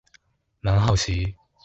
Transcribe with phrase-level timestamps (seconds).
[0.63, 1.35] 蠻好奇